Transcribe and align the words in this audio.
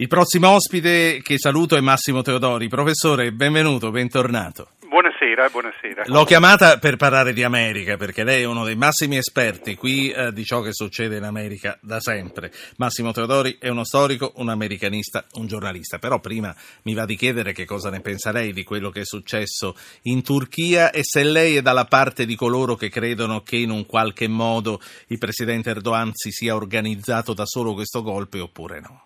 Il 0.00 0.08
prossimo 0.08 0.48
ospite 0.48 1.20
che 1.22 1.36
saluto 1.36 1.76
è 1.76 1.80
Massimo 1.80 2.22
Teodori. 2.22 2.68
Professore, 2.68 3.32
benvenuto, 3.32 3.90
bentornato. 3.90 4.68
Buonasera, 4.88 5.50
buonasera. 5.50 6.04
L'ho 6.06 6.24
chiamata 6.24 6.78
per 6.78 6.96
parlare 6.96 7.34
di 7.34 7.42
America, 7.42 7.98
perché 7.98 8.24
lei 8.24 8.40
è 8.40 8.46
uno 8.46 8.64
dei 8.64 8.76
massimi 8.76 9.18
esperti 9.18 9.74
qui 9.74 10.10
eh, 10.10 10.32
di 10.32 10.42
ciò 10.42 10.62
che 10.62 10.72
succede 10.72 11.18
in 11.18 11.24
America 11.24 11.76
da 11.82 12.00
sempre. 12.00 12.50
Massimo 12.78 13.12
Teodori 13.12 13.58
è 13.60 13.68
uno 13.68 13.84
storico, 13.84 14.32
un 14.36 14.48
americanista, 14.48 15.26
un 15.34 15.46
giornalista. 15.46 15.98
Però 15.98 16.18
prima 16.18 16.56
mi 16.84 16.94
va 16.94 17.04
di 17.04 17.16
chiedere 17.16 17.52
che 17.52 17.66
cosa 17.66 17.90
ne 17.90 18.00
pensa 18.00 18.32
lei 18.32 18.54
di 18.54 18.64
quello 18.64 18.88
che 18.88 19.00
è 19.00 19.04
successo 19.04 19.76
in 20.04 20.22
Turchia 20.22 20.92
e 20.92 21.00
se 21.02 21.22
lei 21.24 21.56
è 21.56 21.60
dalla 21.60 21.84
parte 21.84 22.24
di 22.24 22.36
coloro 22.36 22.74
che 22.74 22.88
credono 22.88 23.42
che 23.42 23.56
in 23.56 23.68
un 23.68 23.84
qualche 23.84 24.28
modo 24.28 24.80
il 25.08 25.18
presidente 25.18 25.68
Erdogan 25.68 26.12
si 26.14 26.30
sia 26.30 26.54
organizzato 26.54 27.34
da 27.34 27.44
solo 27.44 27.74
questo 27.74 28.00
golpe 28.02 28.40
oppure 28.40 28.80
no. 28.80 29.04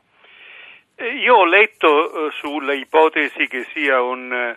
Eh, 1.05 1.17
io 1.17 1.35
ho 1.35 1.45
letto 1.45 2.31
eh, 2.31 2.77
ipotesi 2.77 3.47
che 3.47 3.67
sia 3.75 4.01
un, 4.01 4.57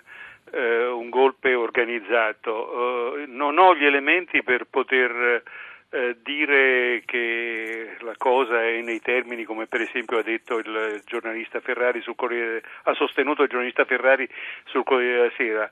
eh, 0.54 0.86
un 0.86 1.10
golpe 1.10 1.54
organizzato, 1.54 3.18
eh, 3.18 3.26
non 3.28 3.58
ho 3.58 3.76
gli 3.76 3.84
elementi 3.84 4.42
per 4.44 4.66
poter 4.70 5.44
eh, 5.90 6.16
dire 6.24 7.04
che 7.06 7.98
la 8.00 8.14
cosa 8.18 8.64
è 8.64 8.80
nei 8.80 9.02
termini 9.02 9.44
come 9.44 9.68
per 9.68 9.82
esempio 9.82 10.20
ha 10.20 10.24
detto 10.24 10.58
il 10.58 11.02
giornalista 11.04 11.60
Ferrari 11.60 12.00
sul 12.00 12.16
Corriere, 12.16 12.64
ha 12.84 12.94
sostenuto 12.94 13.44
il 13.44 13.50
giornalista 13.50 13.84
Ferrari 13.84 14.26
sul 14.68 14.86
Corriere 14.86 15.18
della 15.18 15.34
Sera. 15.36 15.70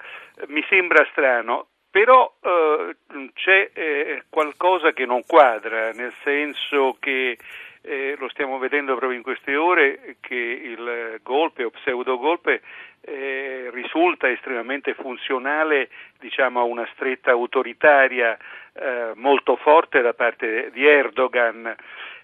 Mi 0.47 0.65
sembra 0.67 1.07
strano, 1.11 1.67
però 1.89 2.35
eh, 2.41 2.95
c'è 3.33 4.23
qualcosa 4.29 4.91
che 4.91 5.05
non 5.05 5.23
quadra, 5.25 5.91
nel 5.91 6.13
senso 6.21 6.97
che 6.99 7.37
eh, 7.85 8.15
lo 8.17 8.27
stiamo 8.29 8.57
vedendo 8.57 8.95
proprio 8.95 9.17
in 9.17 9.23
queste 9.23 9.55
ore 9.55 10.17
che 10.19 10.35
il 10.35 11.19
golpe 11.21 11.63
o 11.63 11.69
pseudo 11.69 12.17
golpe 12.17 12.61
eh, 13.01 13.69
risulta 13.71 14.29
estremamente 14.29 14.95
funzionale 14.95 15.89
diciamo, 16.19 16.59
a 16.59 16.63
una 16.63 16.87
stretta 16.93 17.31
autoritaria 17.31 18.37
eh, 18.73 19.11
molto 19.15 19.55
forte 19.57 20.01
da 20.01 20.13
parte 20.13 20.71
di 20.73 20.85
Erdogan. 20.85 21.75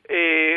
E 0.03 0.50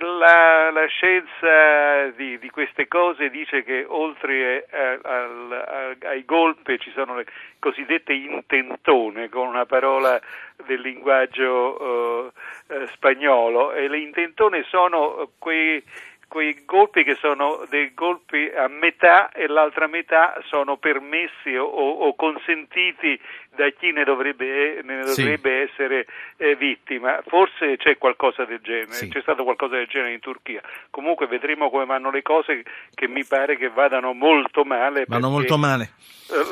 la, 0.00 0.70
la 0.70 0.86
scienza 0.86 2.10
di, 2.16 2.38
di, 2.38 2.50
queste 2.50 2.88
cose 2.88 3.30
dice 3.30 3.62
che 3.62 3.84
oltre 3.86 4.66
a, 4.70 4.98
a, 5.02 5.22
a, 5.22 5.96
ai 6.08 6.24
golpe 6.24 6.78
ci 6.78 6.90
sono 6.92 7.16
le 7.16 7.26
cosiddette 7.58 8.12
intentone, 8.12 9.28
con 9.28 9.46
una 9.46 9.66
parola 9.66 10.20
del 10.66 10.80
linguaggio 10.80 12.32
uh, 12.68 12.86
spagnolo, 12.86 13.72
e 13.72 13.88
le 13.88 13.98
intentone 13.98 14.64
sono 14.64 15.30
quei 15.38 15.82
quei 16.30 16.62
golpi 16.64 17.02
che 17.02 17.16
sono 17.16 17.66
dei 17.68 17.92
colpi 17.92 18.48
a 18.54 18.68
metà 18.68 19.32
e 19.32 19.48
l'altra 19.48 19.88
metà 19.88 20.40
sono 20.44 20.76
permessi 20.76 21.56
o, 21.56 21.64
o 21.64 22.14
consentiti 22.14 23.20
da 23.60 23.68
chi 23.78 23.92
ne 23.92 24.04
dovrebbe, 24.04 24.80
ne 24.82 25.04
dovrebbe 25.04 25.50
sì. 25.50 25.70
essere 25.70 26.06
eh, 26.38 26.56
vittima. 26.56 27.20
Forse 27.26 27.76
c'è 27.76 27.98
qualcosa 27.98 28.46
del 28.46 28.60
genere, 28.62 28.92
sì. 28.92 29.08
c'è 29.08 29.20
stato 29.20 29.44
qualcosa 29.44 29.76
del 29.76 29.86
genere 29.86 30.14
in 30.14 30.20
Turchia. 30.20 30.62
Comunque 30.88 31.26
vedremo 31.26 31.68
come 31.68 31.84
vanno 31.84 32.10
le 32.10 32.22
cose 32.22 32.62
che 32.94 33.06
mi 33.06 33.22
pare 33.26 33.58
che 33.58 33.68
vadano 33.68 34.14
molto 34.14 34.64
male. 34.64 35.04
Vanno 35.06 35.28
molto 35.28 35.58
male. 35.58 35.90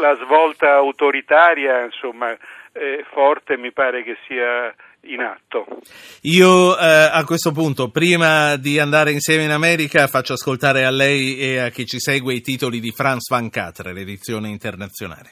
La 0.00 0.19
svolta 0.23 0.75
autoritaria, 0.75 1.84
insomma, 1.84 2.37
eh, 2.73 3.05
forte 3.11 3.56
mi 3.56 3.72
pare 3.72 4.03
che 4.03 4.19
sia 4.27 4.75
in 5.03 5.20
atto. 5.20 5.67
Io 6.22 6.77
eh, 6.77 7.09
a 7.11 7.25
questo 7.25 7.53
punto, 7.53 7.91
prima 7.91 8.56
di 8.56 8.78
andare 8.78 9.12
insieme 9.12 9.45
in 9.45 9.50
America, 9.50 10.06
faccio 10.09 10.34
ascoltare 10.34 10.84
a 10.84 10.91
lei 10.91 11.39
e 11.39 11.59
a 11.59 11.70
chi 11.70 11.87
ci 11.87 11.98
segue 11.98 12.34
i 12.34 12.43
titoli 12.43 12.81
di 12.81 12.91
Franz 12.91 13.31
Van 13.31 13.48
Catre, 13.48 13.95
l'edizione 13.95 14.48
internazionale. 14.48 15.31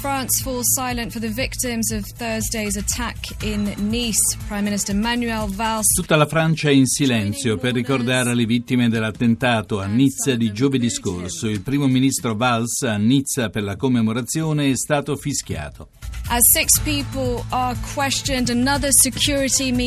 France 0.00 0.42
falls 0.44 0.72
silent 0.76 1.12
for 1.12 1.18
the 1.18 1.28
victims 1.28 1.90
of 1.90 2.04
Thursday's 2.04 2.76
attack 2.76 3.16
in 3.42 3.74
Nice. 3.90 4.36
Prime 4.46 4.62
Minister 4.62 4.94
Manuel 4.94 5.48
Valls. 5.48 5.86
Tutta 5.92 6.14
la 6.14 6.26
Francia 6.26 6.68
è 6.68 6.72
in 6.72 6.86
silenzio 6.86 7.56
per 7.56 7.72
ricordare 7.74 8.32
le 8.32 8.44
vittime 8.44 8.88
dell'attentato 8.88 9.80
a 9.80 9.86
Nizza 9.86 10.36
di 10.36 10.52
giovedì 10.52 10.88
scorso. 10.88 11.48
Il 11.48 11.62
primo 11.62 11.88
ministro 11.88 12.36
Valls 12.36 12.82
a 12.82 12.96
Nizza 12.96 13.50
per 13.50 13.64
la 13.64 13.74
commemorazione 13.74 14.70
è 14.70 14.76
stato 14.76 15.16
fischiato. 15.16 15.88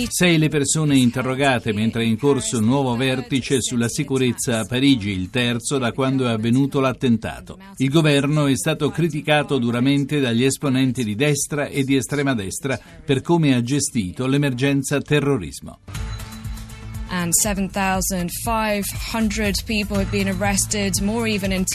Sei 0.09 0.39
le 0.39 0.47
persone 0.47 0.97
interrogate 0.97 1.71
mentre 1.71 2.01
è 2.01 2.05
in 2.07 2.17
corso 2.17 2.57
un 2.57 2.65
nuovo 2.65 2.95
vertice 2.95 3.61
sulla 3.61 3.87
sicurezza 3.87 4.59
a 4.59 4.65
Parigi, 4.65 5.11
il 5.11 5.29
terzo 5.29 5.77
da 5.77 5.91
quando 5.91 6.25
è 6.25 6.31
avvenuto 6.31 6.79
l'attentato. 6.79 7.59
Il 7.77 7.91
governo 7.91 8.47
è 8.47 8.55
stato 8.55 8.89
criticato 8.89 9.59
duramente 9.59 10.19
dagli 10.19 10.43
esponenti 10.43 11.03
di 11.03 11.13
destra 11.13 11.67
e 11.67 11.83
di 11.83 11.95
estrema 11.95 12.33
destra 12.33 12.79
per 13.05 13.21
come 13.21 13.53
ha 13.53 13.61
gestito 13.61 14.25
l'emergenza 14.25 14.99
terrorismo. 14.99 15.79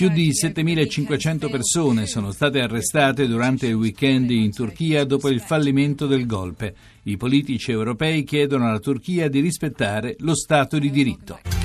Più 0.07 0.15
di 0.15 0.31
7.500 0.31 1.51
persone 1.51 2.07
sono 2.07 2.33
state 2.33 2.61
arrestate 2.61 3.27
durante 3.27 3.67
il 3.67 3.75
weekend 3.75 4.31
in 4.31 4.51
Turchia 4.51 5.05
dopo 5.05 5.29
il 5.29 5.41
fallimento 5.41 6.07
del 6.07 6.27
golpe. 6.27 6.75
I 7.03 7.17
politici 7.17 7.71
europei 7.71 8.25
chiedono 8.25 8.67
alla 8.67 8.81
Turchia 8.81 9.29
di 9.29 9.41
rispettare 9.41 10.17
lo 10.21 10.35
Stato 10.35 10.79
di 10.79 10.91
diritto. 10.91 11.56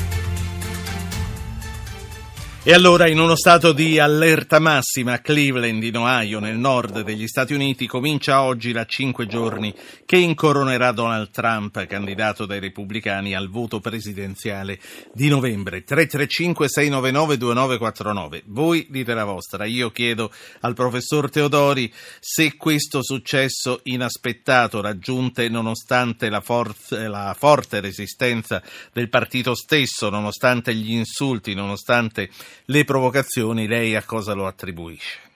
E 2.63 2.73
allora, 2.73 3.07
in 3.07 3.19
uno 3.19 3.35
stato 3.35 3.73
di 3.73 3.97
allerta 3.97 4.59
massima 4.59 5.19
Cleveland, 5.19 5.81
in 5.81 5.97
Ohio, 5.97 6.39
nel 6.39 6.59
nord 6.59 7.01
degli 7.01 7.25
Stati 7.25 7.55
Uniti, 7.55 7.87
comincia 7.87 8.43
oggi 8.43 8.71
la 8.71 8.85
cinque 8.85 9.25
giorni 9.25 9.73
che 10.05 10.17
incoronerà 10.17 10.91
Donald 10.91 11.31
Trump, 11.31 11.83
candidato 11.87 12.45
dai 12.45 12.59
repubblicani 12.59 13.33
al 13.33 13.49
voto 13.49 13.79
presidenziale 13.79 14.79
di 15.11 15.27
novembre. 15.27 15.83
335-699-2949. 15.83 18.43
Voi 18.45 18.85
dite 18.91 19.15
la 19.15 19.23
vostra. 19.23 19.65
Io 19.65 19.89
chiedo 19.89 20.31
al 20.59 20.75
professor 20.75 21.31
Teodori 21.31 21.91
se 22.19 22.57
questo 22.57 23.01
successo 23.01 23.79
inaspettato, 23.85 24.81
raggiunte 24.81 25.49
nonostante 25.49 26.29
la, 26.29 26.41
forza, 26.41 27.09
la 27.09 27.35
forte 27.35 27.79
resistenza 27.79 28.61
del 28.93 29.09
partito 29.09 29.55
stesso, 29.55 30.11
nonostante 30.11 30.75
gli 30.75 30.91
insulti, 30.91 31.55
nonostante 31.55 32.29
le 32.65 32.83
provocazioni, 32.83 33.67
lei 33.67 33.95
a 33.95 34.05
cosa 34.05 34.33
lo 34.33 34.45
attribuisce? 34.45 35.29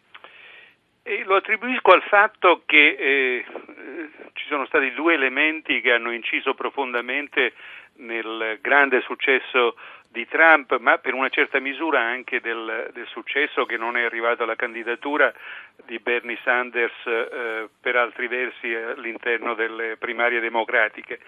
E 1.04 1.24
lo 1.24 1.36
attribuisco 1.36 1.92
al 1.92 2.04
fatto 2.04 2.64
che 2.66 2.96
eh, 2.98 3.46
ci 4.34 4.46
sono 4.48 4.66
stati 4.66 4.92
due 4.94 5.14
elementi 5.14 5.82
che 5.82 5.92
hanno 5.92 6.12
inciso 6.12 6.54
profondamente 6.56 7.54
nel 7.98 8.58
grande 8.62 9.02
successo 9.02 9.76
di 10.16 10.26
Trump, 10.28 10.78
ma 10.80 10.98
per 10.98 11.14
una 11.14 11.28
certa 11.28 11.60
misura 11.60 12.00
anche 12.00 12.40
del, 12.40 12.90
del 12.94 13.06
successo 13.08 13.66
che 13.66 13.76
non 13.76 13.98
è 13.98 14.04
arrivato 14.04 14.44
alla 14.44 14.56
candidatura 14.56 15.34
di 15.86 16.00
Bernie 16.00 16.40
Sanders 16.42 17.06
eh, 17.06 17.68
per 17.82 17.98
altri 17.98 18.28
versi 18.28 18.74
all'interno 18.74 19.56
delle 19.56 19.98
primarie 19.98 20.40
democratiche. 20.40 21.20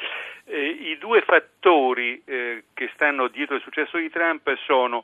Eh, 0.45 0.69
I 0.69 0.97
due 0.97 1.21
fattori 1.21 2.21
eh, 2.25 2.63
che 2.73 2.89
stanno 2.93 3.27
dietro 3.27 3.55
il 3.55 3.61
successo 3.61 3.97
di 3.97 4.09
Trump 4.09 4.55
sono 4.65 5.03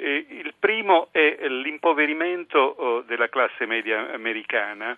eh, 0.00 0.26
il 0.28 0.54
primo 0.58 1.08
è 1.12 1.46
l'impoverimento 1.46 2.58
oh, 2.58 3.00
della 3.02 3.28
classe 3.28 3.66
media 3.66 4.12
americana 4.12 4.96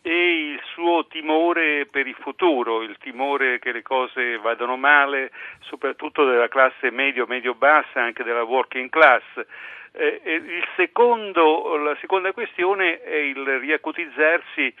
e 0.00 0.52
il 0.52 0.60
suo 0.72 1.06
timore 1.08 1.86
per 1.86 2.06
il 2.06 2.14
futuro, 2.20 2.82
il 2.82 2.96
timore 2.98 3.58
che 3.58 3.72
le 3.72 3.82
cose 3.82 4.38
vadano 4.38 4.76
male, 4.76 5.32
soprattutto 5.62 6.24
della 6.24 6.46
classe 6.46 6.92
medio-medio-bassa, 6.92 8.00
anche 8.00 8.22
della 8.22 8.44
working 8.44 8.88
class. 8.88 9.24
Eh, 9.90 10.62
secondo, 10.76 11.76
la 11.76 11.96
seconda 12.00 12.30
questione 12.32 13.02
è 13.02 13.16
il 13.16 13.58
riacutizzarsi 13.58 14.72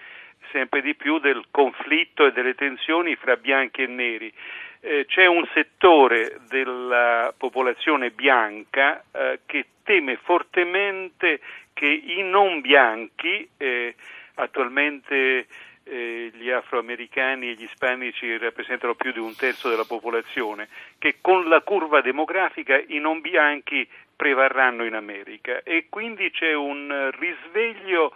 sempre 0.52 0.80
di 0.80 0.94
più 0.94 1.18
del 1.18 1.46
conflitto 1.50 2.26
e 2.26 2.32
delle 2.32 2.54
tensioni 2.54 3.16
fra 3.16 3.36
bianchi 3.36 3.82
e 3.82 3.86
neri 3.86 4.32
eh, 4.80 5.06
c'è 5.06 5.26
un 5.26 5.46
settore 5.52 6.40
della 6.48 7.32
popolazione 7.36 8.10
bianca 8.10 9.02
eh, 9.12 9.40
che 9.46 9.66
teme 9.82 10.16
fortemente 10.16 11.40
che 11.72 11.86
i 11.86 12.22
non 12.22 12.60
bianchi, 12.60 13.48
eh, 13.56 13.94
attualmente 14.34 15.46
eh, 15.84 16.30
gli 16.34 16.50
afroamericani 16.50 17.50
e 17.50 17.54
gli 17.54 17.62
ispanici 17.62 18.36
rappresentano 18.38 18.94
più 18.94 19.12
di 19.12 19.18
un 19.18 19.36
terzo 19.36 19.68
della 19.68 19.84
popolazione, 19.84 20.68
che 20.98 21.16
con 21.20 21.48
la 21.48 21.60
curva 21.60 22.00
demografica 22.00 22.76
i 22.76 22.98
non 22.98 23.20
bianchi 23.20 23.86
prevarranno 24.16 24.84
in 24.84 24.94
America. 24.94 25.62
E 25.62 25.86
quindi 25.88 26.30
c'è 26.30 26.54
un 26.54 27.10
risveglio 27.18 28.14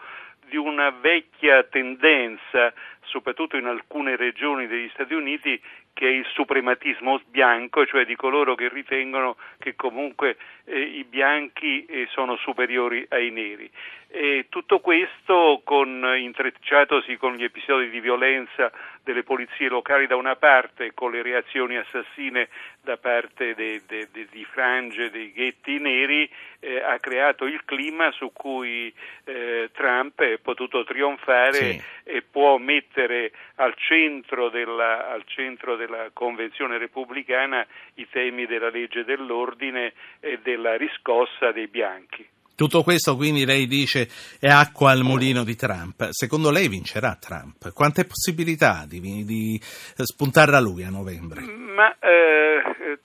di 0.48 0.56
una 0.56 0.90
vecchia 0.90 1.62
tendenza, 1.62 2.72
soprattutto 3.10 3.56
in 3.56 3.66
alcune 3.66 4.16
regioni 4.16 4.66
degli 4.66 4.88
Stati 4.94 5.14
Uniti, 5.14 5.60
che 5.92 6.06
è 6.08 6.12
il 6.12 6.24
suprematismo 6.32 7.20
bianco, 7.26 7.84
cioè 7.84 8.06
di 8.06 8.16
coloro 8.16 8.54
che 8.54 8.68
ritengono 8.68 9.36
che 9.58 9.74
comunque 9.74 10.36
eh, 10.64 10.80
i 10.80 11.04
bianchi 11.04 11.84
eh, 11.84 12.06
sono 12.10 12.36
superiori 12.36 13.04
ai 13.10 13.30
neri. 13.30 13.68
E 14.08 14.46
tutto 14.48 14.80
questo 14.80 15.60
con, 15.64 16.04
intrecciatosi 16.18 17.16
con 17.16 17.34
gli 17.34 17.44
episodi 17.44 17.90
di 17.90 18.00
violenza 18.00 18.72
delle 19.02 19.22
polizie 19.22 19.68
locali 19.68 20.06
da 20.06 20.16
una 20.16 20.36
parte, 20.36 20.92
con 20.94 21.10
le 21.10 21.22
reazioni 21.22 21.76
assassine 21.76 22.48
da 22.82 22.96
parte 22.96 23.54
de, 23.54 23.82
de, 23.86 24.08
de, 24.12 24.26
di 24.30 24.44
frange 24.44 25.10
dei 25.10 25.32
ghetti 25.32 25.78
neri, 25.78 26.30
eh, 26.60 26.80
ha 26.80 26.98
creato 26.98 27.46
il 27.46 27.64
clima 27.64 28.10
su 28.12 28.30
cui 28.32 28.92
eh, 29.24 29.70
Trump 29.72 30.20
è 30.22 30.38
potuto 30.38 30.84
trionfare 30.84 31.52
sì. 31.52 31.82
e 32.04 32.22
può 32.22 32.58
mettere 32.58 33.32
al 33.56 33.74
centro, 33.76 34.48
della, 34.48 35.10
al 35.10 35.24
centro 35.26 35.76
della 35.76 36.10
convenzione 36.12 36.78
repubblicana 36.78 37.66
i 37.94 38.08
temi 38.08 38.46
della 38.46 38.70
legge 38.70 39.04
dell'ordine 39.04 39.92
e 40.20 40.38
della 40.42 40.76
riscossa 40.76 41.52
dei 41.52 41.68
bianchi. 41.68 42.28
Tutto 42.60 42.82
questo 42.82 43.16
quindi 43.16 43.46
lei 43.46 43.66
dice 43.66 44.06
è 44.38 44.48
acqua 44.48 44.90
al 44.90 45.00
mulino 45.00 45.44
di 45.44 45.56
Trump. 45.56 46.08
Secondo 46.10 46.50
lei 46.50 46.68
vincerà 46.68 47.16
Trump? 47.18 47.72
Quante 47.72 48.04
possibilità 48.04 48.84
di, 48.86 49.00
di 49.00 49.58
spuntare 49.62 50.54
a 50.54 50.60
lui 50.60 50.84
a 50.84 50.90
novembre? 50.90 51.40
Ma 51.40 51.96
eh, 51.98 52.98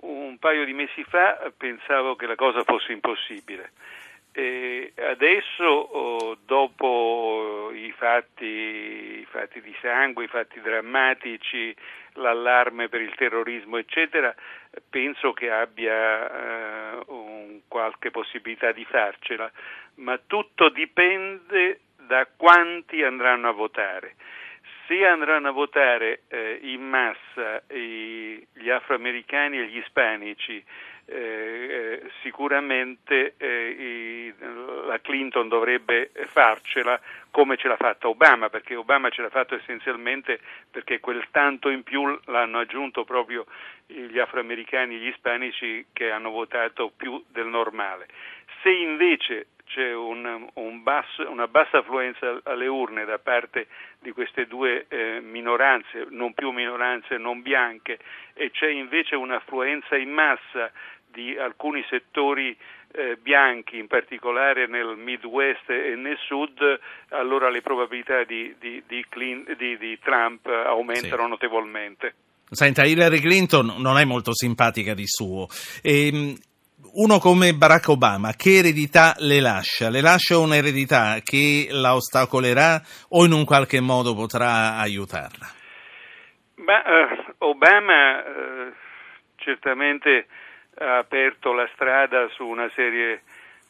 un 0.00 0.36
paio 0.40 0.64
di 0.64 0.72
mesi 0.72 1.04
fa 1.04 1.52
pensavo 1.56 2.16
che 2.16 2.26
la 2.26 2.34
cosa 2.34 2.64
fosse 2.64 2.90
impossibile. 2.90 3.70
E 4.32 4.92
adesso, 4.96 5.64
oh, 5.64 6.36
dopo 6.44 7.70
i 7.72 7.92
fatti, 7.96 8.44
i 8.44 9.26
fatti, 9.30 9.60
di 9.60 9.74
sangue, 9.80 10.24
i 10.24 10.28
fatti 10.28 10.60
drammatici, 10.60 11.74
l'allarme 12.14 12.88
per 12.88 13.00
il 13.00 13.14
terrorismo, 13.14 13.76
eccetera, 13.76 14.34
penso 14.88 15.32
che 15.32 15.50
abbia 15.50 16.30
eh, 16.30 17.02
qualche 17.70 18.10
possibilità 18.10 18.72
di 18.72 18.84
farcela, 18.84 19.48
ma 19.96 20.18
tutto 20.26 20.70
dipende 20.70 21.82
da 22.08 22.26
quanti 22.36 23.00
andranno 23.04 23.48
a 23.48 23.52
votare. 23.52 24.16
Se 24.86 25.06
andranno 25.06 25.50
a 25.50 25.52
votare 25.52 26.22
eh, 26.26 26.58
in 26.62 26.82
massa 26.82 27.62
i, 27.70 28.44
gli 28.52 28.68
afroamericani 28.68 29.58
e 29.58 29.66
gli 29.68 29.76
ispanici, 29.76 30.62
eh, 31.10 32.10
sicuramente 32.22 33.34
eh, 33.36 34.32
la 34.86 35.00
Clinton 35.00 35.48
dovrebbe 35.48 36.10
farcela 36.26 37.00
come 37.30 37.56
ce 37.56 37.68
l'ha 37.68 37.76
fatta 37.76 38.08
Obama, 38.08 38.48
perché 38.48 38.74
Obama 38.74 39.10
ce 39.10 39.22
l'ha 39.22 39.28
fatto 39.28 39.54
essenzialmente 39.54 40.40
perché 40.70 41.00
quel 41.00 41.26
tanto 41.30 41.68
in 41.68 41.82
più 41.82 42.18
l'hanno 42.26 42.58
aggiunto 42.58 43.04
proprio 43.04 43.46
gli 43.86 44.18
afroamericani 44.18 44.94
e 44.94 44.98
gli 44.98 45.08
ispanici 45.08 45.86
che 45.92 46.10
hanno 46.10 46.30
votato 46.30 46.92
più 46.96 47.22
del 47.28 47.46
normale. 47.46 48.06
Se 48.62 48.70
invece 48.70 49.46
c'è 49.70 49.94
un, 49.94 50.48
un 50.54 50.82
basso, 50.82 51.30
una 51.30 51.46
bassa 51.46 51.78
affluenza 51.78 52.40
alle 52.42 52.66
urne 52.66 53.04
da 53.04 53.18
parte 53.18 53.68
di 54.00 54.10
queste 54.10 54.46
due 54.46 54.86
eh, 54.88 55.20
minoranze, 55.20 56.06
non 56.10 56.34
più 56.34 56.50
minoranze 56.50 57.16
non 57.16 57.40
bianche, 57.40 57.98
e 58.34 58.50
c'è 58.50 58.68
invece 58.68 59.14
un'affluenza 59.14 59.96
in 59.96 60.10
massa 60.10 60.72
di 61.12 61.36
alcuni 61.36 61.84
settori 61.88 62.56
eh, 62.92 63.16
bianchi, 63.20 63.78
in 63.78 63.86
particolare 63.86 64.66
nel 64.66 64.96
Midwest 64.96 65.68
e 65.70 65.94
nel 65.96 66.18
Sud, 66.26 66.58
allora 67.10 67.48
le 67.50 67.60
probabilità 67.60 68.24
di, 68.24 68.54
di, 68.58 68.82
di, 68.86 69.04
Clint, 69.08 69.54
di 69.56 69.98
Trump 70.02 70.46
aumentano 70.46 71.24
sì. 71.24 71.28
notevolmente. 71.28 72.14
Senta, 72.50 72.84
Hillary 72.84 73.20
Clinton 73.20 73.76
non 73.78 73.96
è 73.96 74.04
molto 74.04 74.34
simpatica 74.34 74.92
di 74.92 75.06
suo. 75.06 75.46
Ehm, 75.82 76.34
uno 76.94 77.18
come 77.18 77.54
Barack 77.54 77.88
Obama, 77.88 78.32
che 78.32 78.58
eredità 78.58 79.14
le 79.18 79.40
lascia? 79.40 79.88
Le 79.88 80.00
lascia 80.00 80.38
un'eredità 80.38 81.20
che 81.22 81.68
la 81.70 81.94
ostacolerà 81.94 82.80
o 83.10 83.24
in 83.24 83.32
un 83.32 83.44
qualche 83.44 83.80
modo 83.80 84.14
potrà 84.14 84.76
aiutarla? 84.78 85.46
Ma, 86.56 86.82
uh, 86.84 87.46
Obama 87.46 88.18
uh, 88.18 88.72
certamente 89.36 90.26
ha 90.80 90.98
aperto 90.98 91.52
la 91.52 91.68
strada 91.74 92.28
su 92.28 92.46
una 92.46 92.70
serie 92.74 93.22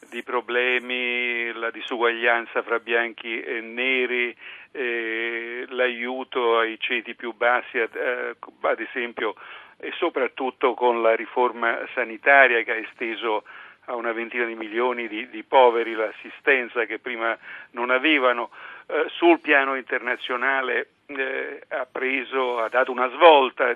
di 0.09 0.23
problemi, 0.23 1.51
la 1.53 1.69
disuguaglianza 1.69 2.63
fra 2.63 2.79
bianchi 2.79 3.39
e 3.39 3.61
neri, 3.61 4.35
eh, 4.71 5.65
l'aiuto 5.69 6.57
ai 6.59 6.79
ceti 6.79 7.13
più 7.13 7.33
bassi, 7.33 7.77
ad, 7.77 7.95
eh, 7.95 8.35
ad 8.61 8.79
esempio, 8.79 9.35
e 9.77 9.91
soprattutto 9.97 10.73
con 10.73 11.01
la 11.01 11.15
riforma 11.15 11.79
sanitaria 11.93 12.63
che 12.63 12.71
ha 12.71 12.75
esteso 12.75 13.43
a 13.85 13.95
una 13.95 14.11
ventina 14.11 14.45
di 14.45 14.55
milioni 14.55 15.07
di, 15.07 15.29
di 15.29 15.43
poveri 15.43 15.93
l'assistenza 15.93 16.85
che 16.85 16.99
prima 16.99 17.37
non 17.71 17.89
avevano. 17.89 18.49
Eh, 18.87 19.05
sul 19.09 19.39
piano 19.39 19.75
internazionale 19.75 20.87
eh, 21.17 21.61
ha, 21.69 21.87
preso, 21.89 22.59
ha 22.59 22.69
dato 22.69 22.91
una 22.91 23.09
svolta 23.09 23.75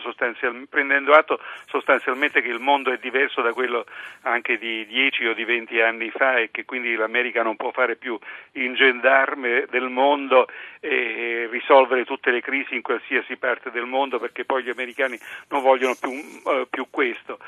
sostanzial, 0.00 0.66
prendendo 0.68 1.12
atto 1.12 1.40
sostanzialmente 1.66 2.42
che 2.42 2.48
il 2.48 2.60
mondo 2.60 2.92
è 2.92 2.98
diverso 2.98 3.42
da 3.42 3.52
quello 3.52 3.86
anche 4.22 4.58
di 4.58 4.86
10 4.86 5.26
o 5.26 5.34
di 5.34 5.44
20 5.44 5.80
anni 5.80 6.10
fa 6.10 6.38
e 6.38 6.50
che 6.50 6.64
quindi 6.64 6.94
l'America 6.94 7.42
non 7.42 7.56
può 7.56 7.70
fare 7.70 7.96
più 7.96 8.18
il 8.52 8.74
gendarme 8.74 9.66
del 9.70 9.88
mondo 9.88 10.48
e 10.80 11.48
risolvere 11.50 12.04
tutte 12.04 12.30
le 12.30 12.40
crisi 12.40 12.74
in 12.74 12.82
qualsiasi 12.82 13.36
parte 13.36 13.70
del 13.70 13.86
mondo 13.86 14.18
perché 14.18 14.44
poi 14.44 14.62
gli 14.62 14.70
americani 14.70 15.18
non 15.48 15.62
vogliono 15.62 15.94
più, 16.00 16.10
uh, 16.10 16.66
più 16.68 16.86
questo. 16.90 17.38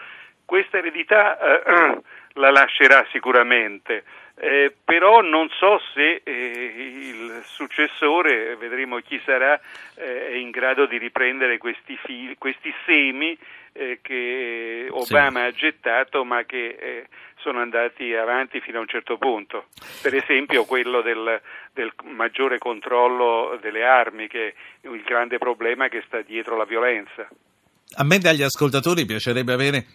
Questa 0.45 0.79
eredità 0.79 1.39
uh, 1.41 2.03
la 2.41 2.51
lascerà 2.51 3.07
sicuramente. 3.11 4.05
Eh, 4.41 4.73
però 4.85 5.21
non 5.21 5.49
so 5.59 5.81
se 5.93 6.21
eh, 6.23 6.31
il 6.31 7.43
successore, 7.45 8.55
vedremo 8.55 9.01
chi 9.01 9.21
sarà, 9.25 9.61
eh, 9.97 10.29
è 10.29 10.35
in 10.35 10.51
grado 10.51 10.87
di 10.87 10.97
riprendere 10.97 11.59
questi, 11.59 11.99
fili, 12.05 12.37
questi 12.39 12.73
semi 12.87 13.37
eh, 13.73 13.99
che 14.01 14.87
Obama 14.91 15.41
sì. 15.41 15.47
ha 15.47 15.51
gettato 15.51 16.25
ma 16.25 16.45
che 16.45 16.69
eh, 16.69 17.07
sono 17.39 17.61
andati 17.61 18.15
avanti 18.15 18.61
fino 18.61 18.79
a 18.79 18.83
un 18.83 18.87
certo 18.87 19.19
punto. 19.19 19.67
Per 20.03 20.15
esempio 20.15 20.65
quello 20.67 21.03
del, 21.03 21.41
del 21.73 21.93
maggiore 22.05 22.59
controllo 22.59 23.59
delle 23.61 23.85
armi, 23.85 24.29
che 24.29 24.55
è 24.81 24.87
il 24.87 25.03
grande 25.03 25.39
problema 25.39 25.89
che 25.89 26.05
sta 26.07 26.21
dietro 26.23 26.57
la 26.57 26.65
violenza. 26.65 27.29
A 27.97 28.05
me 28.05 28.19
dagli 28.19 28.43
ascoltatori 28.43 29.05
piacerebbe 29.07 29.53
avere 29.53 29.87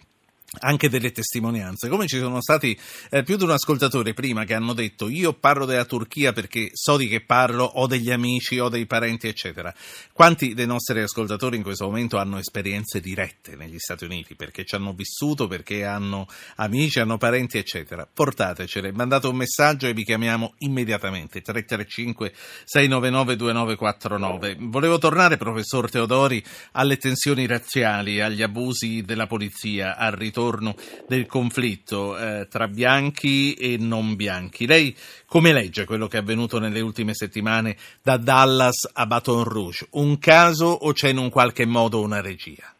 anche 0.60 0.88
delle 0.88 1.12
testimonianze, 1.12 1.88
come 1.88 2.06
ci 2.06 2.18
sono 2.18 2.40
stati 2.40 2.78
eh, 3.10 3.22
più 3.22 3.36
di 3.36 3.44
un 3.44 3.50
ascoltatore 3.50 4.14
prima 4.14 4.44
che 4.44 4.54
hanno 4.54 4.72
detto 4.72 5.08
io 5.08 5.32
parlo 5.32 5.64
della 5.64 5.84
Turchia 5.84 6.32
perché 6.32 6.70
so 6.72 6.96
di 6.96 7.08
che 7.08 7.20
parlo, 7.20 7.64
ho 7.64 7.86
degli 7.86 8.10
amici, 8.10 8.58
ho 8.58 8.68
dei 8.68 8.86
parenti 8.86 9.28
eccetera. 9.28 9.74
Quanti 10.12 10.54
dei 10.54 10.66
nostri 10.66 11.00
ascoltatori 11.00 11.56
in 11.56 11.62
questo 11.62 11.86
momento 11.86 12.18
hanno 12.18 12.38
esperienze 12.38 13.00
dirette 13.00 13.56
negli 13.56 13.78
Stati 13.78 14.04
Uniti 14.04 14.34
perché 14.34 14.64
ci 14.64 14.74
hanno 14.74 14.92
vissuto, 14.92 15.46
perché 15.46 15.84
hanno 15.84 16.26
amici, 16.56 17.00
hanno 17.00 17.18
parenti 17.18 17.58
eccetera? 17.58 18.08
Portatecele, 18.10 18.92
mandate 18.92 19.26
un 19.26 19.36
messaggio 19.36 19.86
e 19.86 19.92
vi 19.92 20.04
chiamiamo 20.04 20.54
immediatamente 20.58 21.40
335 21.40 22.32
699 22.64 23.36
2949. 23.36 24.56
Volevo 24.60 24.98
tornare 24.98 25.36
professor 25.36 25.90
Teodori 25.90 26.42
alle 26.72 26.96
tensioni 26.96 27.46
razziali, 27.46 28.20
agli 28.20 28.42
abusi 28.42 29.02
della 29.02 29.26
polizia, 29.26 29.96
al 29.96 30.12
ritorno 30.12 30.43
ritorno 30.44 30.74
del 31.08 31.26
conflitto 31.26 32.16
eh, 32.16 32.46
tra 32.48 32.68
bianchi 32.68 33.54
e 33.54 33.76
non 33.78 34.16
bianchi. 34.16 34.66
Lei 34.66 34.94
come 35.26 35.52
legge 35.52 35.84
quello 35.84 36.06
che 36.06 36.18
è 36.18 36.20
avvenuto 36.20 36.58
nelle 36.58 36.80
ultime 36.80 37.14
settimane 37.14 37.76
da 38.02 38.16
Dallas 38.16 38.90
a 38.94 39.06
Baton 39.06 39.44
Rouge? 39.44 39.86
Un 39.92 40.18
caso 40.18 40.66
o 40.66 40.92
c'è 40.92 41.08
in 41.08 41.18
un 41.18 41.30
qualche 41.30 41.66
modo 41.66 42.00
una 42.02 42.20
regia? 42.20 42.72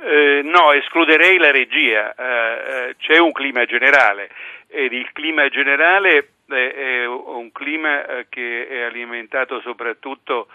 Eh, 0.00 0.42
no, 0.44 0.72
escluderei 0.72 1.38
la 1.38 1.50
regia. 1.50 2.14
Eh, 2.14 2.88
eh 2.88 2.96
c'è 2.98 3.18
un 3.18 3.32
clima 3.32 3.64
generale 3.64 4.30
ed 4.68 4.92
il 4.92 5.10
clima 5.12 5.48
generale 5.48 6.30
è 6.48 7.04
un 7.04 7.52
clima 7.52 8.06
eh, 8.06 8.26
che 8.30 8.68
è 8.68 8.80
alimentato 8.82 9.60
soprattutto 9.60 10.48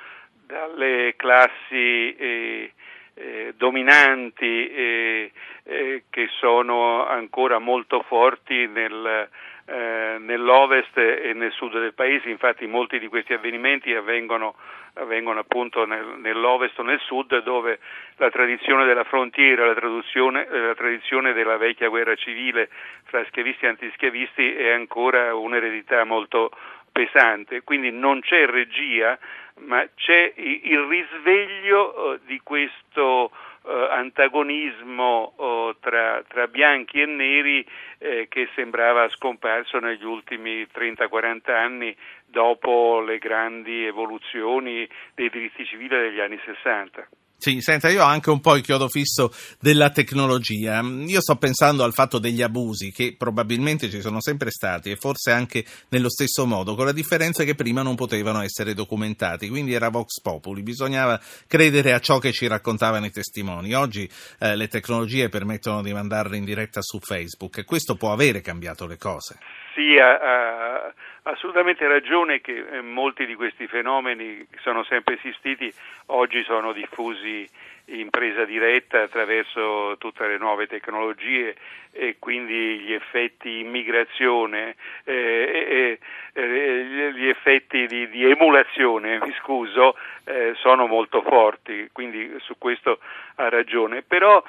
dalle 0.48 1.13
classi 1.15 2.15
eh, 2.15 2.72
eh, 3.15 3.53
dominanti 3.58 4.67
eh, 4.70 5.32
eh, 5.63 6.03
che 6.10 6.27
sono 6.39 7.05
ancora 7.05 7.60
molto 7.60 8.01
forti 8.08 8.67
nel, 8.67 9.29
eh, 9.65 10.17
nell'ovest 10.20 10.98
e 10.98 11.32
nel 11.34 11.51
sud 11.51 11.79
del 11.79 11.93
paese, 11.93 12.29
infatti 12.29 12.65
molti 12.67 13.00
di 13.00 13.08
questi 13.08 13.34
avvenimenti 13.34 13.93
avvengono, 13.93 14.55
avvengono 14.96 15.39
appunto 15.39 15.86
nel, 15.86 16.15
nell'ovest 16.17 16.77
o 16.79 16.84
nel 16.84 17.00
sud 17.00 17.41
dove 17.43 17.79
la 18.17 18.29
tradizione 18.29 18.86
della 18.86 19.05
frontiera, 19.05 19.65
la, 19.65 19.74
la 19.74 20.75
tradizione 20.75 21.34
della 21.34 21.58
vecchia 21.58 21.89
guerra 21.89 22.15
civile 22.15 22.70
fra 23.05 23.24
schiavisti 23.25 23.65
e 23.65 23.70
antischiavisti 23.70 24.53
è 24.53 24.72
ancora 24.72 25.34
un'eredità 25.36 26.03
molto 26.03 26.51
pesante, 26.94 27.64
quindi 27.64 27.92
non 27.92 28.22
c'è 28.22 28.46
regia 28.46 29.20
ma 29.66 29.86
c'è 29.96 30.34
il 30.36 30.80
risveglio 30.88 32.20
di 32.26 32.40
questo 32.44 33.32
eh, 33.66 33.88
antagonismo 33.92 35.34
oh, 35.36 35.76
tra, 35.78 36.24
tra, 36.28 36.48
bianchi 36.48 37.02
e 37.02 37.06
neri 37.06 37.66
eh, 38.00 38.28
che 38.30 38.50
sembrava 38.56 39.08
scomparso 39.10 39.80
negli 39.80 40.04
ultimi 40.04 40.64
30-40 40.64 41.52
anni 41.52 41.96
dopo 42.26 43.00
le 43.02 43.20
grandi 43.20 43.86
evoluzioni 43.86 44.88
dei 45.14 45.30
diritti 45.30 45.66
civili 45.66 45.90
degli 45.90 46.20
anni 46.20 46.40
60. 46.44 47.08
Sì, 47.44 47.60
senta, 47.60 47.90
io 47.90 48.02
ho 48.02 48.08
anche 48.08 48.30
un 48.30 48.40
po' 48.40 48.56
il 48.56 48.64
chiodo 48.64 48.88
fisso 48.88 49.30
della 49.60 49.90
tecnologia. 49.90 50.80
Io 50.82 51.20
sto 51.20 51.36
pensando 51.36 51.84
al 51.84 51.92
fatto 51.92 52.18
degli 52.18 52.42
abusi 52.42 52.94
che 52.94 53.16
probabilmente 53.18 53.90
ci 53.90 54.00
sono 54.00 54.22
sempre 54.22 54.50
stati 54.50 54.92
e 54.92 54.96
forse 54.96 55.32
anche 55.32 55.66
nello 55.90 56.10
stesso 56.10 56.46
modo, 56.46 56.74
con 56.76 56.86
la 56.86 56.94
differenza 56.94 57.44
che 57.44 57.54
prima 57.54 57.82
non 57.82 57.96
potevano 57.96 58.42
essere 58.42 58.74
documentati, 58.74 59.50
quindi 59.50 59.74
era 59.74 59.90
Vox 59.90 60.22
Populi, 60.22 60.62
bisognava 60.62 61.20
credere 61.46 61.92
a 61.92 62.00
ciò 62.00 62.18
che 62.18 62.32
ci 62.32 62.48
raccontavano 62.48 63.08
i 63.08 63.12
testimoni. 63.12 63.74
Oggi 63.74 64.10
eh, 64.40 64.56
le 64.56 64.70
tecnologie 64.70 65.28
permettono 65.28 65.82
di 65.82 65.92
mandarle 65.92 66.38
in 66.38 66.46
diretta 66.46 66.80
su 66.82 67.00
Facebook 67.02 67.58
e 67.58 67.66
questo 67.66 67.96
può 67.96 68.14
avere 68.14 68.40
cambiato 68.40 68.88
le 68.88 68.96
cose. 68.96 69.38
Sì, 69.76 69.98
ha, 70.00 70.93
assolutamente 71.24 71.88
ragione 71.88 72.42
che 72.42 72.65
eh, 72.72 72.82
molti 72.82 73.25
di 73.25 73.36
questi 73.36 73.68
fenomeni 73.68 74.46
che 74.50 74.58
sono 74.62 74.84
sempre 74.84 75.15
esistiti 75.15 75.74
oggi 76.08 76.44
sono 76.44 76.74
diffusi 76.74 77.48
in 77.86 78.10
presa 78.10 78.46
diretta 78.46 79.01
attraverso 79.01 79.96
tutte 79.98 80.25
le 80.27 80.38
nuove 80.38 80.68
tecnologie 80.68 81.56
e 81.92 82.15
quindi 82.18 82.80
gli 82.80 82.94
effetti 82.94 83.60
immigrazione, 83.60 84.75
eh, 85.03 86.00
eh, 86.34 87.12
gli 87.13 87.27
effetti 87.27 87.86
di, 87.86 88.10
di 88.10 88.30
emulazione, 88.30 89.20
mi 89.20 89.34
scuso, 89.39 89.96
eh, 90.24 90.53
sono 90.56 90.88
molto 90.88 91.22
forti, 91.22 91.89
quindi 91.92 92.36
su 92.39 92.58
questo 92.58 93.00
ha 93.36 93.50
ragione. 93.50 94.01
Però 94.01 94.42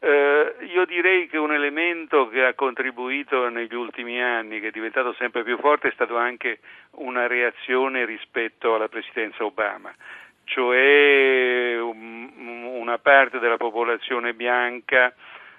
eh, 0.00 0.54
io 0.60 0.84
direi 0.84 1.26
che 1.28 1.38
un 1.38 1.52
elemento 1.52 2.28
che 2.28 2.44
ha 2.44 2.54
contribuito 2.54 3.48
negli 3.48 3.74
ultimi 3.74 4.22
anni, 4.22 4.60
che 4.60 4.68
è 4.68 4.70
diventato 4.70 5.12
sempre 5.14 5.42
più 5.42 5.58
forte, 5.58 5.88
è 5.88 5.92
stato 5.92 6.16
anche 6.16 6.60
una 6.92 7.26
reazione 7.26 8.04
rispetto 8.04 8.74
alla 8.74 8.88
presidenza 8.88 9.44
Obama, 9.44 9.92
cioè 10.44 11.76
um, 11.80 12.66
una 12.78 12.98
parte 12.98 13.38
della 13.38 13.56
popolazione 13.56 14.34
bianca 14.34 15.12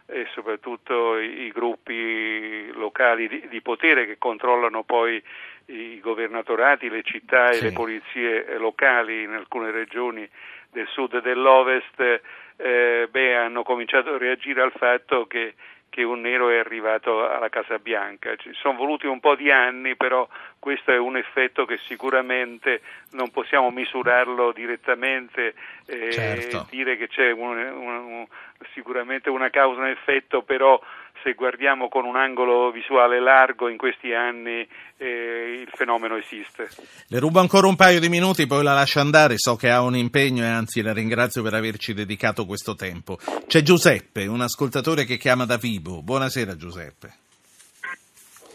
e 0.06 0.26
soprattutto 0.34 1.18
i, 1.18 1.42
i 1.44 1.52
gruppi 1.52 2.72
locali 2.74 3.28
di, 3.28 3.48
di, 3.48 3.62
potere 3.62 4.08
che 4.08 4.18
controllano 4.18 4.84
poi 4.84 5.22
i 5.70 6.00
governatorati, 6.00 6.90
le 6.90 7.04
città 7.04 7.52
sì. 7.52 7.60
e 7.60 7.70
le 7.70 7.74
polizie 7.74 8.58
locali 8.58 9.24
in 9.24 9.32
alcune 9.32 9.72
regioni 9.72 10.28
del 10.72 10.88
sud 10.88 11.16
e 11.16 11.22
dell'ovest 11.22 12.22
eh, 12.62 13.08
beh, 13.10 13.36
hanno 13.36 13.64
cominciato 13.64 14.14
a 14.14 14.18
reagire 14.18 14.62
al 14.62 14.74
fatto 14.76 15.26
che, 15.28 15.56
che, 15.90 16.04
un 16.04 16.20
nero 16.20 16.50
è 16.50 16.58
arrivato 16.58 17.28
alla 17.28 17.48
Casa 17.48 17.80
Bianca. 17.80 18.36
Ci 18.36 18.52
sono 18.54 18.78
voluti 18.78 19.08
un 19.08 19.22
po' 19.22 19.36
di 19.36 19.50
anni, 19.50 19.96
però 19.96 20.28
questo 20.60 20.92
è 20.92 20.98
un 20.98 21.16
effetto 21.16 21.66
che 21.66 21.78
sicuramente 21.78 22.82
non 23.12 23.32
possiamo 23.32 23.70
misurarlo 23.72 24.52
direttamente 24.52 25.54
e 25.86 26.08
eh, 26.08 26.12
certo. 26.12 26.68
dire 26.70 26.98
che 26.98 27.08
c'è 27.08 27.32
un, 27.32 27.58
un, 27.58 27.96
un, 27.96 28.26
sicuramente 28.74 29.30
una 29.30 29.50
causa 29.50 29.80
un 29.80 29.88
effetto, 29.88 30.42
però 30.42 30.80
se 31.24 31.34
guardiamo 31.34 31.90
con 31.90 32.06
un 32.06 32.16
angolo 32.16 32.72
visuale 32.72 33.20
largo 33.20 33.70
in 33.70 33.78
questi 33.78 34.14
anni 34.14 34.68
eh, 34.98 35.62
il 35.62 35.70
fenomeno 35.74 36.18
esiste. 36.18 36.70
Le 37.08 37.20
rubo 37.20 37.40
ancora 37.40 37.68
un 37.68 37.76
paio 37.76 38.00
di 38.00 38.10
minuti, 38.10 38.48
poi 38.48 38.64
la 38.64 38.74
lascio 38.74 39.00
andare, 39.00 39.36
so 39.38 39.56
che 39.56 39.70
ha 39.70 39.82
un 39.82 39.96
impegno 39.96 40.44
e 40.44 40.48
anzi 40.48 40.82
la 40.82 40.94
ringrazio 40.94 41.44
per 41.44 41.54
averci 41.54 41.94
dedicato 41.94 42.46
questo 42.46 42.76
tempo. 42.76 43.18
C'è 43.48 43.62
Giuseppe, 43.62 44.28
un 44.28 44.42
ascoltatore 44.42 45.06
che 45.06 45.18
chiama 45.18 45.46
da 45.46 45.58
Vibo. 45.58 46.02
Buonasera 46.02 46.56
Giuseppe. 46.56 47.14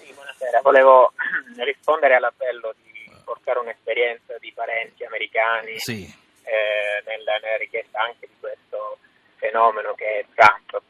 Sì, 0.02 0.12
buonasera, 0.12 0.60
volevo 0.62 1.12
rispondere 1.64 2.16
all'appello 2.16 2.74
di 2.82 3.10
portare 3.24 3.58
un'esperienza 3.58 4.36
di 4.38 4.52
parenti 4.54 5.04
americani 5.04 5.78
sì. 5.78 6.04
eh, 6.42 7.02
nella, 7.06 7.38
nella 7.42 7.56
richiesta 7.58 8.00
anche 8.00 8.26
di 8.26 8.34
questo 8.38 8.98
fenomeno 9.36 9.94
che 9.94 10.20
è 10.20 10.24
Trump 10.34 10.82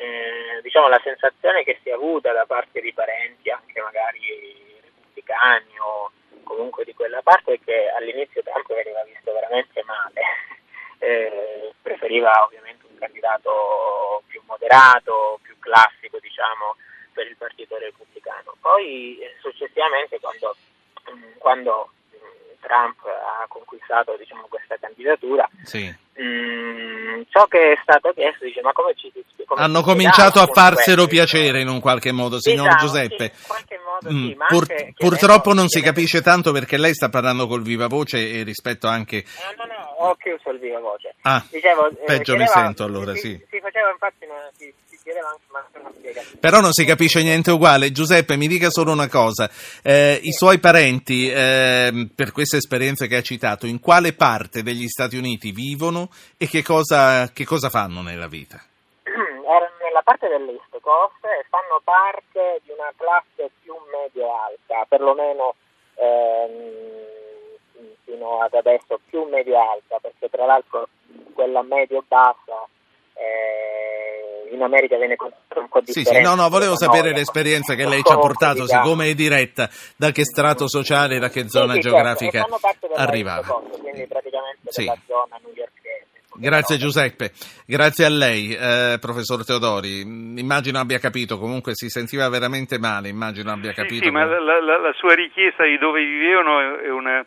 eh, 0.00 0.62
diciamo, 0.62 0.88
la 0.88 1.00
sensazione 1.04 1.62
che 1.62 1.78
si 1.82 1.90
è 1.90 1.92
avuta 1.92 2.32
da 2.32 2.46
parte 2.46 2.80
di 2.80 2.90
parenti, 2.94 3.50
anche 3.50 3.82
magari 3.82 4.80
repubblicani 4.80 5.78
o 5.78 6.10
comunque 6.42 6.84
di 6.84 6.94
quella 6.94 7.20
parte, 7.20 7.54
è 7.54 7.60
che 7.62 7.90
all'inizio 7.90 8.42
Trump 8.42 8.66
veniva 8.72 9.04
visto 9.04 9.32
veramente 9.32 9.82
male. 9.84 10.20
Eh, 11.02 11.72
preferiva 11.80 12.44
ovviamente 12.44 12.84
un 12.86 12.98
candidato 12.98 14.22
più 14.26 14.42
moderato, 14.44 15.38
più 15.40 15.58
classico, 15.58 16.18
diciamo, 16.20 16.76
per 17.14 17.26
il 17.26 17.36
partito 17.38 17.78
repubblicano. 17.78 18.54
Poi 18.60 19.18
eh, 19.18 19.34
successivamente 19.40 20.20
quando, 20.20 20.54
quando 21.38 21.90
Trump 22.60 23.02
ha 23.06 23.46
conquistato 23.48 24.14
diciamo, 24.18 24.46
questa 24.50 24.76
candidatura, 24.76 25.48
sì. 25.64 25.88
mh, 26.16 26.22
mm, 26.22 27.22
ciò 27.30 27.46
che 27.46 27.72
è 27.72 27.78
stato 27.82 28.12
chiesto 28.12 28.44
dice 28.44 28.60
ma 28.60 28.72
come 28.72 28.94
ci 28.94 29.10
come 29.50 29.62
hanno 29.62 29.82
cominciato 29.82 30.40
a 30.40 30.46
farselo 30.46 31.08
piacere 31.08 31.60
in 31.60 31.68
un 31.68 31.80
qualche 31.80 32.12
modo, 32.12 32.40
signor 32.40 32.68
esatto, 32.68 32.86
Giuseppe. 32.86 33.32
Sì, 33.34 33.74
modo, 33.84 34.16
mm, 34.16 34.28
sì, 34.28 34.36
pur, 34.48 34.66
purtroppo 34.94 35.52
non 35.52 35.68
si 35.68 35.80
capisce 35.80 36.22
tanto 36.22 36.52
perché 36.52 36.76
lei 36.76 36.94
sta 36.94 37.08
parlando 37.08 37.48
col 37.48 37.62
viva 37.62 37.88
voce 37.88 38.32
e 38.32 38.42
rispetto 38.44 38.86
anche... 38.86 39.24
No, 39.24 39.64
no, 39.64 39.72
no, 39.72 40.06
ho 40.06 40.14
chiuso 40.14 40.50
il 40.50 40.60
viva 40.60 40.78
voce. 40.78 41.14
Ah, 41.22 41.44
Dicevo, 41.50 41.88
eh, 41.88 42.04
peggio 42.04 42.36
mi 42.36 42.46
sento 42.46 42.84
allora, 42.84 43.12
si, 43.14 43.20
sì. 43.20 43.44
Si 43.50 43.60
faceva 43.60 43.90
infatti 43.90 44.24
una, 44.24 44.48
si, 44.56 44.72
però 46.38 46.60
non 46.60 46.72
si 46.72 46.84
capisce 46.84 47.22
niente 47.22 47.50
uguale. 47.50 47.90
Giuseppe, 47.90 48.36
mi 48.36 48.46
dica 48.46 48.70
solo 48.70 48.92
una 48.92 49.08
cosa. 49.08 49.50
Eh, 49.82 50.20
I 50.22 50.32
suoi 50.32 50.58
parenti, 50.58 51.28
eh, 51.28 52.08
per 52.14 52.30
queste 52.32 52.58
esperienze 52.58 53.08
che 53.08 53.16
ha 53.16 53.22
citato, 53.22 53.66
in 53.66 53.80
quale 53.80 54.12
parte 54.12 54.62
degli 54.62 54.86
Stati 54.86 55.16
Uniti 55.16 55.50
vivono 55.50 56.10
e 56.36 56.46
che 56.46 56.62
cosa, 56.62 57.30
che 57.32 57.44
cosa 57.44 57.68
fanno 57.68 58.02
nella 58.02 58.28
vita? 58.28 58.62
Parte 60.10 60.26
dell'East 60.26 60.80
Coast 60.80 61.22
e 61.22 61.46
fanno 61.48 61.80
parte 61.84 62.60
di 62.64 62.72
una 62.72 62.92
classe 62.96 63.52
più 63.62 63.74
medio-alta, 63.92 64.84
perlomeno 64.88 65.54
ehm, 65.94 67.94
fino 68.02 68.42
ad 68.42 68.52
adesso 68.54 68.98
più 69.06 69.22
medio-alta, 69.28 70.00
perché 70.00 70.28
tra 70.28 70.46
l'altro 70.46 70.88
quella 71.32 71.62
medio-bassa 71.62 72.66
eh, 73.14 74.52
in 74.52 74.60
America 74.62 74.96
viene 74.96 75.14
un 75.20 75.68
po' 75.68 75.80
di 75.80 75.92
sì, 75.92 76.02
sì, 76.02 76.20
no, 76.20 76.34
no, 76.34 76.48
volevo 76.48 76.76
sapere 76.76 77.12
l'esperienza 77.12 77.76
che 77.76 77.86
lei 77.86 78.02
ci 78.02 78.10
ha 78.10 78.18
portato, 78.18 78.66
siccome 78.66 79.10
è 79.10 79.14
diretta, 79.14 79.70
da 79.96 80.10
che 80.10 80.24
strato 80.24 80.66
sociale, 80.66 81.20
da 81.20 81.28
che 81.28 81.48
zona 81.48 81.74
sì, 81.74 81.82
sì, 81.82 81.88
geografica 81.88 82.48
certo. 82.48 82.94
arrivava. 82.94 83.46
Coast, 83.46 83.80
quindi 83.80 84.08
praticamente 84.08 84.72
sì. 84.72 84.92
zona 85.06 85.38
newyorkese. 85.40 85.79
Grazie 86.40 86.78
Giuseppe, 86.78 87.32
grazie 87.66 88.06
a 88.06 88.08
lei, 88.08 88.56
eh, 88.56 88.96
professor 88.98 89.44
Teodori. 89.44 90.00
Immagino 90.00 90.78
abbia 90.78 90.98
capito, 90.98 91.36
comunque 91.36 91.74
si 91.74 91.90
sentiva 91.90 92.30
veramente 92.30 92.78
male, 92.78 93.10
immagino 93.10 93.50
abbia 93.52 93.72
capito. 93.72 94.04
Sì, 94.04 94.08
sì 94.08 94.10
ma 94.10 94.24
la, 94.24 94.40
la, 94.40 94.78
la, 94.78 94.92
sua 94.94 95.12
richiesta 95.14 95.64
di 95.64 95.76
dove 95.76 96.02
vivevano 96.02 96.78
è 96.80 96.88
una, 96.88 97.22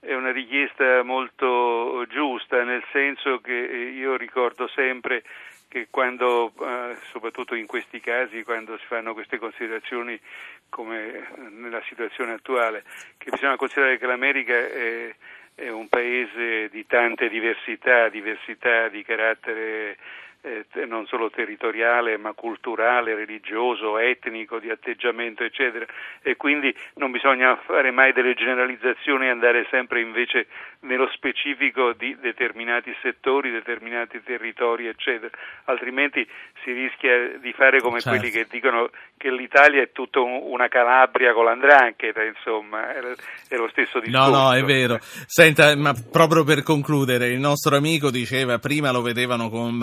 è 0.00 0.12
una 0.12 0.30
richiesta 0.30 1.02
molto 1.02 2.04
giusta, 2.10 2.62
nel 2.62 2.84
senso 2.92 3.38
che 3.38 3.54
io 3.96 4.18
ricordo 4.18 4.68
sempre 4.74 5.22
che 5.66 5.86
quando, 5.88 6.52
eh, 6.60 6.96
soprattutto 7.12 7.54
in 7.54 7.66
questi 7.66 7.98
casi, 8.00 8.42
quando 8.42 8.76
si 8.76 8.84
fanno 8.84 9.14
queste 9.14 9.38
considerazioni 9.38 10.20
come 10.68 11.28
nella 11.48 11.80
situazione 11.88 12.32
attuale, 12.32 12.84
che 13.16 13.30
bisogna 13.30 13.56
considerare 13.56 13.96
che 13.96 14.06
l'America 14.06 14.52
è, 14.52 15.14
è 15.60 15.70
un 15.70 15.88
paese 15.88 16.70
di 16.70 16.86
tante 16.86 17.28
diversità, 17.28 18.08
diversità 18.08 18.88
di 18.88 19.02
carattere 19.02 19.98
eh, 20.42 20.64
non 20.86 21.06
solo 21.06 21.30
territoriale 21.30 22.16
ma 22.16 22.32
culturale, 22.32 23.14
religioso, 23.14 23.98
etnico, 23.98 24.58
di 24.58 24.70
atteggiamento 24.70 25.44
eccetera 25.44 25.86
e 26.22 26.36
quindi 26.36 26.74
non 26.94 27.10
bisogna 27.10 27.56
fare 27.56 27.90
mai 27.90 28.12
delle 28.12 28.34
generalizzazioni 28.34 29.26
e 29.26 29.30
andare 29.30 29.66
sempre 29.70 30.00
invece 30.00 30.46
nello 30.80 31.08
specifico 31.12 31.92
di 31.92 32.16
determinati 32.20 32.94
settori, 33.02 33.50
determinati 33.50 34.22
territori 34.22 34.86
eccetera, 34.86 35.30
altrimenti 35.64 36.26
si 36.62 36.72
rischia 36.72 37.38
di 37.38 37.52
fare 37.52 37.80
come 37.80 38.00
certo. 38.00 38.18
quelli 38.18 38.32
che 38.32 38.46
dicono 38.50 38.90
che 39.16 39.30
l'Italia 39.30 39.82
è 39.82 39.92
tutta 39.92 40.20
una 40.20 40.68
Calabria 40.68 41.34
con 41.34 41.44
l'andrangheta, 41.44 42.22
insomma, 42.22 42.94
è 42.94 43.56
lo 43.56 43.68
stesso 43.68 44.00
discorso. 44.00 44.30
No, 44.30 44.48
no, 44.48 44.54
è 44.54 44.62
vero. 44.62 44.98
Senta, 45.00 45.76
ma 45.76 45.92
proprio 46.10 46.44
per 46.44 46.62
concludere, 46.62 47.28
il 47.28 47.38
nostro 47.38 47.76
amico 47.76 48.10
diceva 48.10 48.58
prima 48.58 48.90
lo 48.90 49.02
vedevano 49.02 49.50
come 49.50 49.68
un 49.68 49.76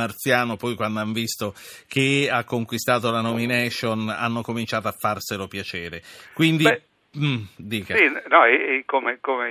marziano, 0.47 0.55
poi 0.55 0.75
quando 0.75 0.99
hanno 0.99 1.11
visto 1.11 1.53
che 1.87 2.29
ha 2.31 2.43
conquistato 2.45 3.11
la 3.11 3.21
nomination 3.21 4.09
hanno 4.09 4.41
cominciato 4.41 4.87
a 4.87 4.95
farselo 4.97 5.47
piacere. 5.47 6.01
Quindi 6.33 6.63
Beh, 6.63 6.81
Mm, 7.17 7.45
dica. 7.55 7.95
Sì, 7.95 8.05
no, 8.27 8.45
e, 8.45 8.53
e 8.53 8.83
come, 8.85 9.17
come 9.21 9.49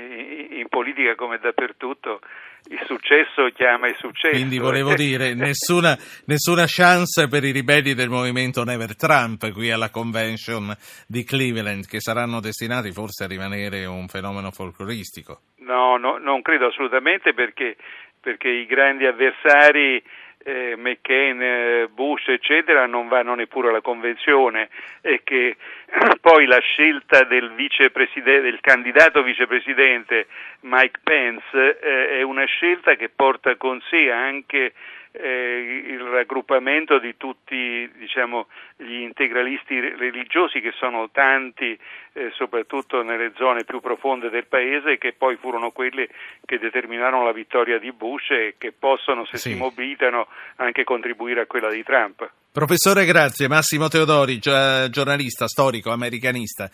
in 0.50 0.68
politica 0.68 1.16
come 1.16 1.38
dappertutto 1.38 2.20
il 2.68 2.80
successo 2.84 3.48
chiama 3.52 3.88
il 3.88 3.96
successo. 3.96 4.34
Quindi 4.34 4.58
volevo 4.58 4.94
dire, 4.94 5.34
nessuna, 5.34 5.96
nessuna, 6.26 6.64
chance 6.66 7.26
per 7.26 7.42
i 7.42 7.50
ribelli 7.50 7.94
del 7.94 8.08
movimento 8.08 8.62
Never 8.62 8.94
Trump 8.94 9.50
qui 9.52 9.72
alla 9.72 9.90
convention 9.90 10.76
di 11.08 11.24
Cleveland, 11.24 11.86
che 11.86 11.98
saranno 12.00 12.40
destinati 12.40 12.92
forse 12.92 13.24
a 13.24 13.26
rimanere 13.26 13.84
un 13.84 14.06
fenomeno 14.06 14.52
folcloristico. 14.52 15.40
No, 15.58 15.96
no 15.96 16.18
non 16.18 16.42
credo 16.42 16.66
assolutamente 16.66 17.34
perché, 17.34 17.76
perché 18.20 18.48
i 18.48 18.66
grandi 18.66 19.06
avversari 19.06 20.00
eh, 20.46 20.76
McCain, 20.76 21.42
eh, 21.42 21.88
Bush, 21.92 22.28
eccetera, 22.28 22.86
non 22.86 23.08
vanno 23.08 23.34
neppure 23.34 23.68
alla 23.68 23.80
convenzione 23.80 24.68
e 25.00 25.22
che 25.24 25.56
poi 26.20 26.46
la 26.46 26.60
scelta 26.60 27.24
del, 27.24 27.52
del 27.52 28.58
candidato 28.60 29.24
vicepresidente 29.24 30.28
Mike 30.60 31.00
Pence 31.02 31.78
eh, 31.80 32.18
è 32.18 32.22
una 32.22 32.44
scelta 32.44 32.94
che 32.94 33.08
porta 33.08 33.56
con 33.56 33.82
sé 33.90 34.10
anche 34.12 34.72
eh, 35.18 35.84
il 35.88 36.00
raggruppamento 36.00 36.98
di 36.98 37.16
tutti 37.16 37.90
diciamo, 37.96 38.46
gli 38.76 39.00
integralisti 39.00 39.80
religiosi 39.80 40.60
che 40.60 40.72
sono 40.76 41.10
tanti 41.10 41.78
eh, 42.12 42.30
soprattutto 42.34 43.02
nelle 43.02 43.32
zone 43.36 43.64
più 43.64 43.80
profonde 43.80 44.30
del 44.30 44.46
paese 44.46 44.98
che 44.98 45.14
poi 45.16 45.36
furono 45.36 45.70
quelle 45.70 46.08
che 46.44 46.58
determinarono 46.58 47.24
la 47.24 47.32
vittoria 47.32 47.78
di 47.78 47.92
Bush 47.92 48.30
e 48.30 48.54
che 48.58 48.72
possono 48.72 49.24
se 49.24 49.38
sì. 49.38 49.50
si 49.50 49.56
mobilitano 49.56 50.26
anche 50.56 50.84
contribuire 50.84 51.42
a 51.42 51.46
quella 51.46 51.70
di 51.70 51.82
Trump. 51.82 52.30
Professore, 52.56 53.04
grazie. 53.04 53.48
Massimo 53.48 53.88
Teodori, 53.88 54.38
giornalista, 54.38 55.46
storico, 55.46 55.90
americanista. 55.90 56.70